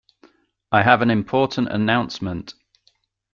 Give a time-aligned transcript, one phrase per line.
[0.71, 2.55] I have an important announcement